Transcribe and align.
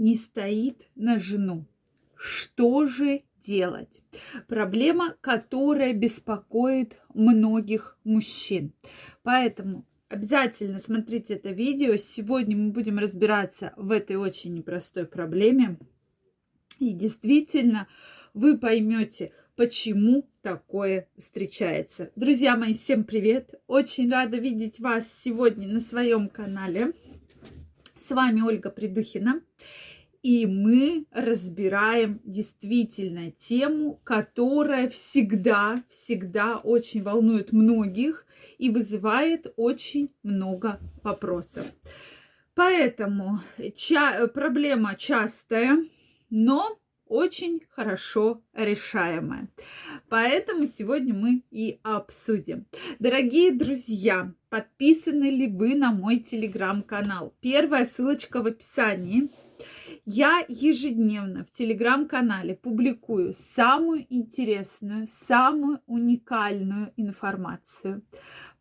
не 0.00 0.16
стоит 0.16 0.88
на 0.96 1.18
жену. 1.18 1.66
Что 2.16 2.86
же 2.86 3.22
делать? 3.46 4.02
Проблема, 4.48 5.14
которая 5.20 5.92
беспокоит 5.92 6.96
многих 7.14 7.98
мужчин. 8.02 8.72
Поэтому 9.22 9.84
обязательно 10.08 10.78
смотрите 10.78 11.34
это 11.34 11.50
видео. 11.50 11.96
Сегодня 11.96 12.56
мы 12.56 12.70
будем 12.70 12.98
разбираться 12.98 13.74
в 13.76 13.90
этой 13.90 14.16
очень 14.16 14.54
непростой 14.54 15.04
проблеме. 15.04 15.78
И 16.78 16.94
действительно, 16.94 17.86
вы 18.32 18.56
поймете, 18.56 19.32
почему 19.54 20.26
такое 20.40 21.08
встречается. 21.18 22.10
Друзья 22.16 22.56
мои, 22.56 22.72
всем 22.72 23.04
привет! 23.04 23.54
Очень 23.66 24.10
рада 24.10 24.38
видеть 24.38 24.80
вас 24.80 25.04
сегодня 25.22 25.68
на 25.68 25.80
своем 25.80 26.30
канале. 26.30 26.94
С 28.10 28.12
вами 28.12 28.40
Ольга 28.40 28.70
Придухина. 28.70 29.40
И 30.20 30.44
мы 30.44 31.06
разбираем 31.12 32.20
действительно 32.24 33.30
тему, 33.30 34.00
которая 34.02 34.88
всегда, 34.88 35.76
всегда 35.88 36.56
очень 36.56 37.04
волнует 37.04 37.52
многих 37.52 38.26
и 38.58 38.68
вызывает 38.68 39.52
очень 39.56 40.12
много 40.24 40.80
вопросов. 41.04 41.64
Поэтому 42.56 43.42
ча- 43.76 44.26
проблема 44.26 44.96
частая, 44.96 45.78
но 46.30 46.79
очень 47.10 47.60
хорошо 47.70 48.40
решаемая. 48.54 49.48
Поэтому 50.08 50.64
сегодня 50.64 51.12
мы 51.12 51.42
и 51.50 51.80
обсудим. 51.82 52.66
Дорогие 53.00 53.50
друзья, 53.52 54.32
подписаны 54.48 55.28
ли 55.28 55.48
вы 55.48 55.74
на 55.74 55.90
мой 55.90 56.20
телеграм-канал? 56.20 57.34
Первая 57.40 57.84
ссылочка 57.84 58.40
в 58.42 58.46
описании. 58.46 59.28
Я 60.06 60.44
ежедневно 60.48 61.44
в 61.44 61.50
телеграм-канале 61.50 62.54
публикую 62.54 63.34
самую 63.34 64.06
интересную, 64.08 65.06
самую 65.08 65.80
уникальную 65.86 66.92
информацию 66.96 68.02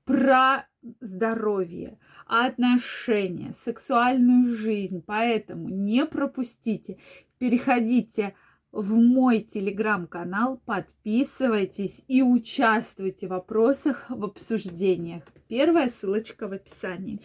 про 0.09 0.65
здоровье, 1.01 1.99
отношения, 2.25 3.53
сексуальную 3.63 4.55
жизнь. 4.55 5.03
Поэтому 5.05 5.69
не 5.69 6.03
пропустите, 6.03 6.97
переходите 7.37 8.33
в 8.71 8.95
мой 8.95 9.41
телеграм-канал, 9.41 10.59
подписывайтесь 10.65 12.01
и 12.07 12.23
участвуйте 12.23 13.27
в 13.27 13.29
вопросах, 13.29 14.07
в 14.09 14.23
обсуждениях. 14.25 15.21
Первая 15.47 15.89
ссылочка 15.89 16.47
в 16.47 16.53
описании. 16.53 17.19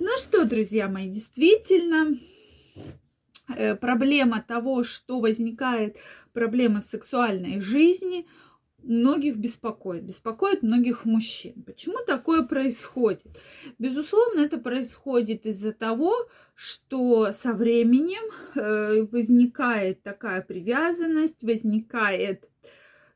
Ну 0.00 0.08
что, 0.18 0.44
друзья 0.44 0.88
мои, 0.88 1.08
действительно, 1.08 2.16
Э, 3.48 3.76
проблема 3.76 4.42
того, 4.42 4.84
что 4.84 5.20
возникает 5.20 5.96
проблемы 6.32 6.80
в 6.80 6.84
сексуальной 6.84 7.60
жизни, 7.60 8.26
многих 8.86 9.36
беспокоит, 9.36 10.04
беспокоит 10.04 10.62
многих 10.62 11.04
мужчин. 11.04 11.62
Почему 11.64 11.98
такое 12.06 12.42
происходит? 12.42 13.26
Безусловно, 13.78 14.40
это 14.40 14.58
происходит 14.58 15.46
из-за 15.46 15.72
того, 15.72 16.14
что 16.54 17.32
со 17.32 17.52
временем 17.52 18.22
э, 18.54 19.02
возникает 19.10 20.02
такая 20.02 20.42
привязанность, 20.42 21.42
возникает 21.42 22.48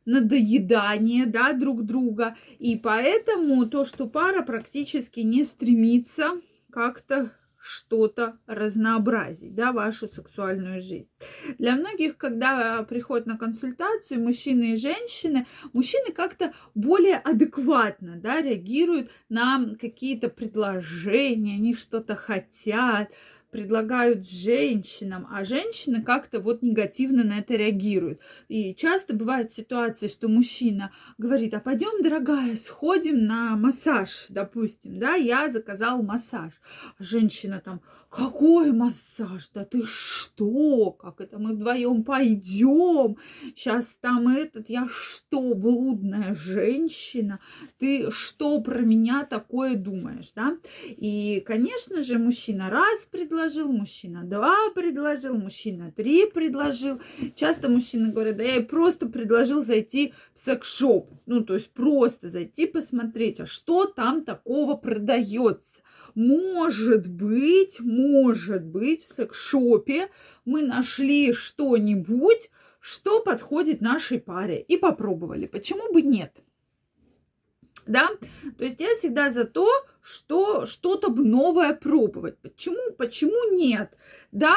надоедание 0.04 1.26
да, 1.26 1.52
друг 1.52 1.84
друга, 1.84 2.36
и 2.58 2.76
поэтому 2.76 3.66
то, 3.66 3.84
что 3.84 4.06
пара 4.06 4.42
практически 4.42 5.20
не 5.20 5.44
стремится 5.44 6.40
как-то 6.70 7.32
что-то 7.60 8.38
разнообразить, 8.46 9.54
да, 9.54 9.72
вашу 9.72 10.08
сексуальную 10.08 10.80
жизнь. 10.80 11.10
Для 11.58 11.76
многих, 11.76 12.16
когда 12.16 12.82
приходят 12.84 13.26
на 13.26 13.36
консультацию 13.36 14.22
мужчины 14.22 14.72
и 14.72 14.76
женщины, 14.76 15.46
мужчины 15.72 16.12
как-то 16.12 16.52
более 16.74 17.16
адекватно, 17.16 18.16
да, 18.16 18.40
реагируют 18.40 19.10
на 19.28 19.76
какие-то 19.80 20.28
предложения, 20.28 21.56
они 21.56 21.74
что-то 21.74 22.14
хотят, 22.14 23.10
предлагают 23.50 24.28
женщинам, 24.28 25.26
а 25.30 25.44
женщины 25.44 26.02
как-то 26.02 26.40
вот 26.40 26.62
негативно 26.62 27.24
на 27.24 27.38
это 27.38 27.54
реагируют. 27.54 28.20
И 28.48 28.74
часто 28.74 29.14
бывает 29.14 29.52
ситуация, 29.52 30.08
что 30.08 30.28
мужчина 30.28 30.92
говорит, 31.18 31.54
а 31.54 31.60
пойдем, 31.60 32.02
дорогая, 32.02 32.56
сходим 32.56 33.24
на 33.24 33.56
массаж, 33.56 34.26
допустим, 34.28 34.98
да, 34.98 35.14
я 35.14 35.50
заказал 35.50 36.02
массаж. 36.02 36.52
А 36.98 37.02
женщина 37.02 37.60
там, 37.64 37.80
какой 38.10 38.72
массаж? 38.72 39.48
Да 39.54 39.64
ты 39.64 39.86
что? 39.86 40.90
Как 40.90 41.20
это 41.20 41.38
мы 41.38 41.52
вдвоем 41.52 42.02
пойдем? 42.02 43.16
Сейчас 43.54 43.96
там 44.00 44.26
этот, 44.26 44.68
я 44.68 44.88
что, 44.90 45.54
блудная 45.54 46.34
женщина? 46.34 47.38
Ты 47.78 48.10
что 48.10 48.60
про 48.60 48.80
меня 48.80 49.24
такое 49.24 49.76
думаешь, 49.76 50.32
да? 50.34 50.58
И, 50.88 51.40
конечно 51.46 52.02
же, 52.02 52.18
мужчина 52.18 52.68
раз 52.68 53.06
предложил, 53.40 53.72
мужчина 53.72 54.24
два 54.24 54.54
предложил, 54.74 55.34
мужчина 55.34 55.90
три 55.96 56.26
предложил. 56.26 57.00
Часто 57.34 57.70
мужчины 57.70 58.12
говорят, 58.12 58.36
да 58.36 58.44
я 58.44 58.60
просто 58.62 59.06
предложил 59.06 59.62
зайти 59.62 60.12
в 60.34 60.38
секс-шоп. 60.38 61.10
Ну, 61.24 61.42
то 61.42 61.54
есть 61.54 61.70
просто 61.70 62.28
зайти 62.28 62.66
посмотреть, 62.66 63.40
а 63.40 63.46
что 63.46 63.86
там 63.86 64.24
такого 64.24 64.76
продается 64.76 65.80
может 66.14 67.06
быть, 67.06 67.80
может 67.80 68.64
быть, 68.64 69.04
в 69.04 69.14
секс-шопе 69.14 70.10
мы 70.44 70.62
нашли 70.62 71.32
что-нибудь, 71.32 72.50
что 72.78 73.20
подходит 73.20 73.80
нашей 73.80 74.18
паре 74.18 74.60
и 74.60 74.76
попробовали. 74.76 75.46
Почему 75.46 75.92
бы 75.92 76.02
нет? 76.02 76.42
Да, 77.90 78.08
то 78.56 78.64
есть 78.64 78.78
я 78.78 78.94
всегда 78.94 79.32
за 79.32 79.42
то, 79.42 79.68
что 80.00 80.64
что-то 80.64 81.10
бы 81.10 81.24
новое 81.24 81.74
пробовать. 81.74 82.38
Почему, 82.38 82.92
почему 82.96 83.52
нет? 83.52 83.90
Да, 84.30 84.56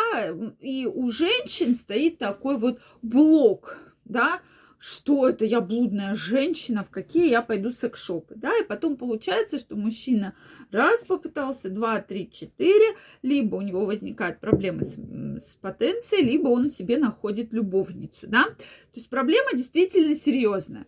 и 0.60 0.86
у 0.86 1.10
женщин 1.10 1.74
стоит 1.74 2.20
такой 2.20 2.60
вот 2.60 2.80
блок, 3.02 3.80
да, 4.06 4.40
что 4.78 5.28
это 5.28 5.46
я 5.46 5.62
блудная 5.62 6.14
женщина, 6.14 6.84
в 6.84 6.92
какие 6.92 7.30
я 7.32 7.42
пойду 7.42 7.72
секс-шопы, 7.72 8.36
да, 8.36 8.56
и 8.56 8.64
потом 8.64 8.98
получается, 8.98 9.58
что 9.58 9.76
мужчина 9.76 10.36
раз 10.72 11.04
попытался, 11.04 11.70
два, 11.70 12.02
три, 12.02 12.30
четыре, 12.30 12.96
либо 13.24 13.56
у 13.56 13.62
него 13.62 13.86
возникают 13.86 14.42
проблемы 14.42 14.84
с, 14.84 14.94
с 14.94 15.56
потенцией, 15.56 16.24
либо 16.24 16.50
он 16.50 16.70
себе 16.70 16.98
находит 16.98 17.52
любовницу, 17.52 18.28
да, 18.28 18.44
то 18.44 18.96
есть 18.96 19.10
проблема 19.10 19.54
действительно 19.54 20.16
серьезная. 20.16 20.86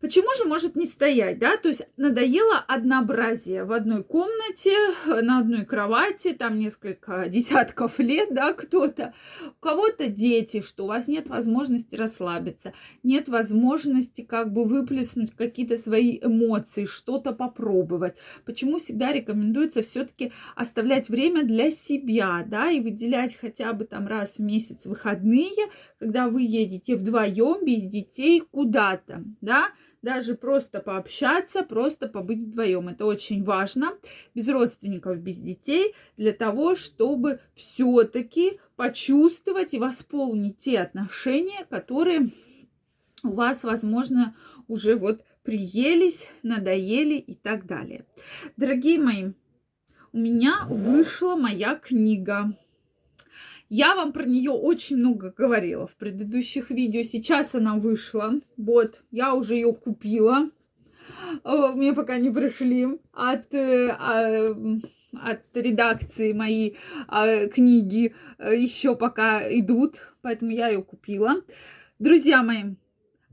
Почему 0.00 0.28
же 0.34 0.46
может 0.48 0.76
не 0.76 0.86
стоять, 0.86 1.38
да? 1.38 1.58
То 1.58 1.68
есть 1.68 1.82
надоело 1.98 2.56
однообразие 2.56 3.64
в 3.64 3.72
одной 3.72 4.02
комнате, 4.02 4.74
на 5.04 5.40
одной 5.40 5.66
кровати, 5.66 6.32
там 6.32 6.58
несколько 6.58 7.26
десятков 7.28 7.98
лет, 7.98 8.32
да, 8.32 8.54
кто-то. 8.54 9.12
У 9.44 9.60
кого-то 9.60 10.06
дети, 10.06 10.62
что 10.62 10.84
у 10.84 10.86
вас 10.86 11.06
нет 11.06 11.28
возможности 11.28 11.96
расслабиться, 11.96 12.72
нет 13.02 13.28
возможности 13.28 14.22
как 14.22 14.54
бы 14.54 14.64
выплеснуть 14.64 15.36
какие-то 15.36 15.76
свои 15.76 16.18
эмоции, 16.18 16.86
что-то 16.86 17.32
попробовать. 17.32 18.14
Почему 18.46 18.78
всегда 18.78 19.12
рекомендуется 19.12 19.82
все-таки 19.82 20.32
оставлять 20.56 21.10
время 21.10 21.42
для 21.44 21.70
себя, 21.70 22.42
да, 22.48 22.70
и 22.70 22.80
выделять 22.80 23.36
хотя 23.38 23.74
бы 23.74 23.84
там 23.84 24.06
раз 24.06 24.36
в 24.36 24.38
месяц 24.38 24.86
выходные, 24.86 25.68
когда 25.98 26.30
вы 26.30 26.40
едете 26.40 26.96
вдвоем 26.96 27.66
без 27.66 27.82
детей 27.82 28.40
куда-то, 28.50 29.24
да, 29.42 29.68
даже 30.02 30.34
просто 30.34 30.80
пообщаться, 30.80 31.62
просто 31.62 32.08
побыть 32.08 32.40
вдвоем. 32.40 32.88
Это 32.88 33.04
очень 33.06 33.44
важно, 33.44 33.92
без 34.34 34.48
родственников, 34.48 35.18
без 35.18 35.36
детей, 35.36 35.94
для 36.16 36.32
того, 36.32 36.74
чтобы 36.74 37.40
все-таки 37.54 38.60
почувствовать 38.76 39.74
и 39.74 39.78
восполнить 39.78 40.58
те 40.58 40.80
отношения, 40.80 41.64
которые 41.68 42.30
у 43.22 43.30
вас, 43.30 43.62
возможно, 43.62 44.34
уже 44.68 44.96
вот 44.96 45.22
приелись, 45.42 46.26
надоели 46.42 47.14
и 47.14 47.34
так 47.34 47.66
далее. 47.66 48.06
Дорогие 48.56 48.98
мои, 48.98 49.32
у 50.12 50.18
меня 50.18 50.64
вышла 50.68 51.36
моя 51.36 51.76
книга 51.76 52.56
я 53.70 53.94
вам 53.94 54.12
про 54.12 54.24
нее 54.24 54.50
очень 54.50 54.96
много 54.96 55.32
говорила 55.34 55.86
в 55.86 55.94
предыдущих 55.96 56.70
видео. 56.70 57.02
Сейчас 57.02 57.54
она 57.54 57.76
вышла. 57.76 58.32
Вот, 58.56 59.00
я 59.12 59.32
уже 59.32 59.54
ее 59.54 59.72
купила. 59.72 60.50
Мне 61.44 61.92
пока 61.92 62.18
не 62.18 62.30
пришли 62.30 62.98
от, 63.12 63.54
э, 63.54 63.88
а, 63.88 64.54
от 65.12 65.40
редакции 65.54 66.32
мои 66.32 66.74
а, 67.08 67.46
книги 67.46 68.14
э, 68.38 68.56
еще 68.56 68.96
пока 68.96 69.42
идут, 69.58 70.00
поэтому 70.22 70.50
я 70.50 70.68
ее 70.68 70.82
купила. 70.82 71.36
Друзья 71.98 72.42
мои, 72.42 72.74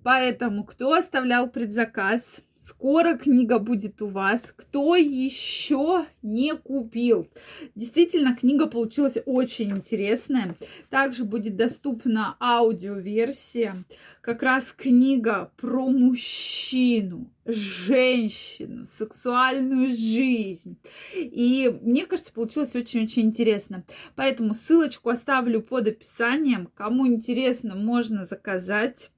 поэтому 0.03 0.63
кто 0.63 0.93
оставлял 0.93 1.49
предзаказ, 1.49 2.41
Скоро 2.59 3.15
книга 3.15 3.59
будет 3.59 4.01
у 4.01 4.07
вас. 4.07 4.41
Кто 4.55 4.95
еще 4.95 6.07
не 6.23 6.55
купил? 6.55 7.27
Действительно, 7.75 8.35
книга 8.35 8.65
получилась 8.65 9.17
очень 9.25 9.69
интересная. 9.69 10.55
Также 10.89 11.23
будет 11.23 11.55
доступна 11.55 12.35
аудиоверсия. 12.39 13.85
Как 14.21 14.41
раз 14.41 14.73
книга 14.75 15.51
про 15.55 15.87
мужчину, 15.87 17.31
женщину, 17.45 18.87
сексуальную 18.87 19.93
жизнь. 19.93 20.77
И 21.15 21.71
мне 21.83 22.07
кажется, 22.07 22.33
получилось 22.33 22.75
очень-очень 22.75 23.27
интересно. 23.27 23.83
Поэтому 24.15 24.55
ссылочку 24.55 25.09
оставлю 25.09 25.61
под 25.61 25.89
описанием. 25.89 26.69
Кому 26.73 27.05
интересно, 27.05 27.75
можно 27.75 28.25
заказать. 28.25 29.11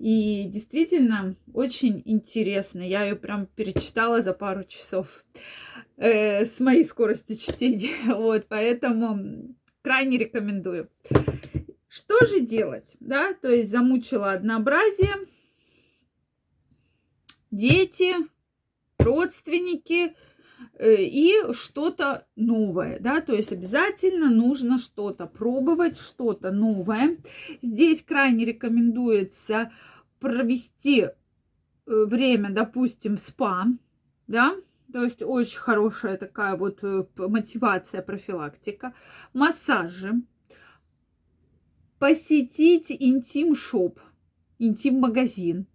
И 0.00 0.46
действительно 0.46 1.36
очень 1.52 2.00
интересно. 2.06 2.80
Я 2.80 3.04
ее 3.04 3.16
прям 3.16 3.44
перечитала 3.44 4.22
за 4.22 4.32
пару 4.32 4.64
часов 4.64 5.26
э, 5.98 6.46
с 6.46 6.58
моей 6.58 6.84
скоростью 6.84 7.36
чтения. 7.36 7.96
Вот, 8.06 8.46
поэтому 8.48 9.54
крайне 9.82 10.16
рекомендую. 10.16 10.88
Что 11.86 12.24
же 12.24 12.40
делать? 12.40 12.96
Да, 12.98 13.34
то 13.34 13.48
есть 13.50 13.70
замучила 13.70 14.32
однообразие. 14.32 15.16
Дети, 17.50 18.14
родственники 18.96 20.14
и 20.82 21.52
что-то 21.52 22.26
новое, 22.36 22.98
да, 23.00 23.20
то 23.20 23.34
есть 23.34 23.52
обязательно 23.52 24.30
нужно 24.30 24.78
что-то 24.78 25.26
пробовать, 25.26 25.98
что-то 25.98 26.50
новое. 26.50 27.18
Здесь 27.60 28.02
крайне 28.02 28.46
рекомендуется 28.46 29.72
провести 30.20 31.00
э, 31.00 31.10
время, 31.86 32.50
допустим, 32.50 33.16
в 33.16 33.20
спа, 33.20 33.66
да, 34.26 34.54
то 34.90 35.02
есть 35.02 35.22
очень 35.22 35.58
хорошая 35.58 36.16
такая 36.16 36.56
вот 36.56 36.78
э, 36.82 37.04
мотивация, 37.16 38.00
профилактика, 38.00 38.94
массажи, 39.34 40.14
посетить 41.98 42.86
интим-шоп, 42.90 44.00
интим-магазин 44.58 45.66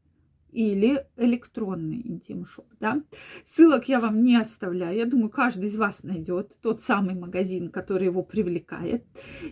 или 0.55 1.05
электронный 1.17 2.01
интим-шоп, 2.05 2.65
да. 2.79 3.01
Ссылок 3.43 3.89
я 3.89 3.99
вам 3.99 4.23
не 4.23 4.37
оставляю. 4.37 4.97
Я 4.97 5.05
думаю, 5.05 5.29
каждый 5.29 5.67
из 5.67 5.77
вас 5.77 6.03
найдет 6.03 6.55
тот 6.61 6.81
самый 6.81 7.15
магазин, 7.15 7.69
который 7.69 8.05
его 8.05 8.23
привлекает. 8.23 9.03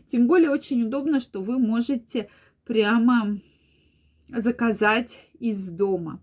Тем 0.08 0.28
более 0.28 0.50
очень 0.50 0.84
удобно, 0.84 1.20
что 1.20 1.42
вы 1.42 1.60
можете 1.60 2.30
прямо 2.66 3.42
заказать 4.30 5.20
из 5.40 5.68
дома. 5.68 6.22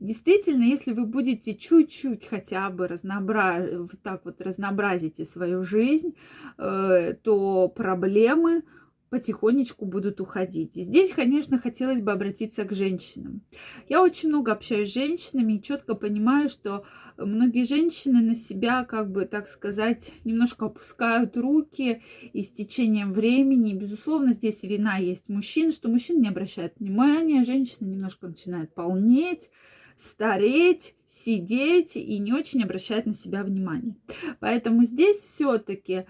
Действительно, 0.00 0.64
если 0.64 0.92
вы 0.92 1.06
будете 1.06 1.54
чуть-чуть 1.54 2.26
хотя 2.26 2.68
бы 2.70 2.88
разнообразить, 2.88 4.02
так 4.02 4.24
вот 4.24 4.40
разнообразите 4.40 5.24
свою 5.24 5.62
жизнь, 5.62 6.16
э, 6.58 7.14
то 7.22 7.68
проблемы 7.68 8.64
потихонечку 9.10 9.86
будут 9.86 10.20
уходить. 10.20 10.76
И 10.76 10.82
здесь, 10.82 11.12
конечно, 11.12 11.58
хотелось 11.58 12.00
бы 12.00 12.12
обратиться 12.12 12.64
к 12.64 12.74
женщинам. 12.74 13.42
Я 13.88 14.02
очень 14.02 14.28
много 14.28 14.52
общаюсь 14.52 14.90
с 14.90 14.94
женщинами 14.94 15.54
и 15.54 15.62
четко 15.62 15.94
понимаю, 15.94 16.48
что 16.48 16.84
многие 17.16 17.64
женщины 17.64 18.20
на 18.20 18.34
себя, 18.34 18.84
как 18.84 19.10
бы 19.10 19.24
так 19.24 19.48
сказать, 19.48 20.12
немножко 20.24 20.66
опускают 20.66 21.36
руки 21.36 22.02
и 22.32 22.42
с 22.42 22.50
течением 22.50 23.12
времени, 23.12 23.74
безусловно, 23.74 24.32
здесь 24.32 24.62
вина 24.62 24.98
есть 24.98 25.28
мужчин, 25.28 25.72
что 25.72 25.88
мужчин 25.88 26.20
не 26.20 26.28
обращают 26.28 26.74
внимания, 26.78 27.44
женщина 27.44 27.86
немножко 27.86 28.26
начинает 28.26 28.74
полнеть, 28.74 29.50
стареть, 29.96 30.94
сидеть 31.06 31.96
и 31.96 32.18
не 32.18 32.32
очень 32.32 32.62
обращает 32.62 33.06
на 33.06 33.14
себя 33.14 33.42
внимание. 33.42 33.96
Поэтому 34.40 34.84
здесь 34.84 35.18
все-таки 35.18 36.06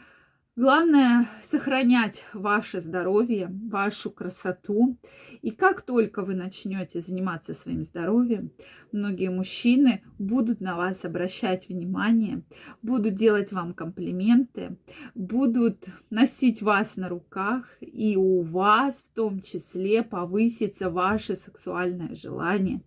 Главное 0.58 1.28
сохранять 1.42 2.24
ваше 2.32 2.80
здоровье, 2.80 3.50
вашу 3.70 4.10
красоту. 4.10 4.96
И 5.42 5.50
как 5.50 5.82
только 5.82 6.22
вы 6.22 6.34
начнете 6.34 7.02
заниматься 7.02 7.52
своим 7.52 7.84
здоровьем, 7.84 8.52
многие 8.90 9.28
мужчины 9.28 10.02
будут 10.18 10.62
на 10.62 10.74
вас 10.74 11.04
обращать 11.04 11.68
внимание, 11.68 12.42
будут 12.80 13.16
делать 13.16 13.52
вам 13.52 13.74
комплименты, 13.74 14.78
будут 15.14 15.88
носить 16.08 16.62
вас 16.62 16.96
на 16.96 17.10
руках, 17.10 17.76
и 17.82 18.16
у 18.16 18.40
вас 18.40 19.04
в 19.06 19.14
том 19.14 19.42
числе 19.42 20.02
повысится 20.02 20.88
ваше 20.88 21.34
сексуальное 21.34 22.14
желание, 22.14 22.80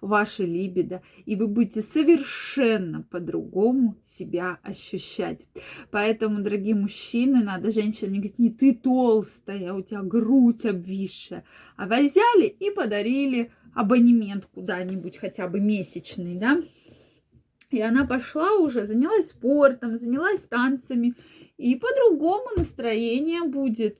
ваше 0.00 0.44
либидо, 0.44 1.02
и 1.24 1.34
вы 1.34 1.48
будете 1.48 1.82
совершенно 1.82 3.02
по-другому 3.02 3.96
себя 4.04 4.60
ощущать. 4.62 5.40
Поэтому, 5.90 6.40
дорогие 6.40 6.76
мужчины, 6.76 7.15
мужчины 7.16 7.42
надо, 7.42 7.72
женщинам 7.72 8.10
мне 8.12 8.20
говорит, 8.20 8.38
не 8.38 8.50
ты 8.50 8.74
толстая, 8.74 9.72
у 9.72 9.82
тебя 9.82 10.02
грудь 10.02 10.64
обвисшая. 10.66 11.44
А 11.76 11.86
вы 11.86 12.08
взяли 12.08 12.46
и 12.46 12.70
подарили 12.70 13.50
абонемент 13.74 14.46
куда-нибудь, 14.46 15.16
хотя 15.16 15.48
бы 15.48 15.60
месячный, 15.60 16.36
да. 16.36 16.62
И 17.70 17.80
она 17.80 18.06
пошла 18.06 18.52
уже, 18.56 18.84
занялась 18.84 19.30
спортом, 19.30 19.98
занялась 19.98 20.42
танцами. 20.42 21.14
И 21.58 21.74
по-другому 21.74 22.46
настроение 22.56 23.42
будет. 23.42 23.98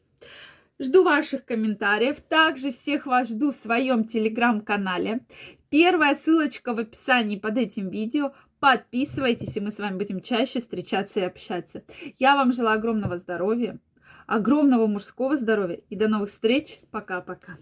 Жду 0.78 1.04
ваших 1.04 1.44
комментариев. 1.44 2.20
Также 2.20 2.70
всех 2.70 3.06
вас 3.06 3.28
жду 3.28 3.50
в 3.50 3.56
своем 3.56 4.04
телеграм-канале. 4.04 5.20
Первая 5.68 6.14
ссылочка 6.14 6.74
в 6.74 6.78
описании 6.78 7.38
под 7.38 7.56
этим 7.56 7.88
видео. 7.88 8.32
Подписывайтесь, 8.66 9.56
и 9.56 9.60
мы 9.60 9.70
с 9.70 9.78
вами 9.78 9.96
будем 9.96 10.20
чаще 10.20 10.58
встречаться 10.58 11.20
и 11.20 11.22
общаться. 11.22 11.84
Я 12.18 12.34
вам 12.34 12.52
желаю 12.52 12.80
огромного 12.80 13.16
здоровья, 13.16 13.78
огромного 14.26 14.88
мужского 14.88 15.36
здоровья 15.36 15.78
и 15.88 15.94
до 15.94 16.08
новых 16.08 16.30
встреч. 16.30 16.80
Пока-пока. 16.90 17.58